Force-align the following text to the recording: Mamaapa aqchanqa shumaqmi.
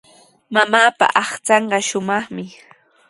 Mamaapa 0.53 1.05
aqchanqa 1.21 1.77
shumaqmi. 1.87 2.43